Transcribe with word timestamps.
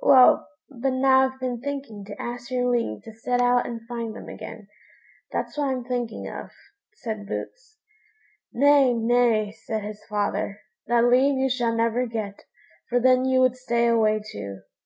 "Well, 0.00 0.48
but 0.70 0.94
now 0.94 1.26
I've 1.26 1.38
been 1.38 1.60
thinking 1.60 2.06
to 2.06 2.18
ask 2.18 2.50
your 2.50 2.70
leave 2.70 3.02
to 3.02 3.12
set 3.12 3.42
out 3.42 3.66
and 3.66 3.86
find 3.86 4.16
them 4.16 4.30
again; 4.30 4.66
that's 5.30 5.58
what 5.58 5.68
I'm 5.68 5.84
thinking 5.84 6.26
of," 6.26 6.48
said 6.94 7.26
Boots. 7.26 7.76
"Nay, 8.50 8.94
nay!" 8.94 9.52
said 9.52 9.82
his 9.82 10.02
father; 10.04 10.62
"that 10.86 11.04
leave 11.04 11.36
you 11.36 11.50
shall 11.50 11.76
never 11.76 12.06
get, 12.06 12.44
for 12.88 12.98
then 12.98 13.26
you 13.26 13.40
would 13.42 13.56
stay 13.56 13.86
away 13.86 14.22
too." 14.32 14.62